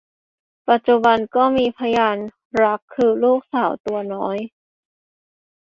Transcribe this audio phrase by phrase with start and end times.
[0.69, 2.17] ปัจจุบันก็มีพยาน
[2.63, 4.37] รักคือลูกสาวตัวน้อย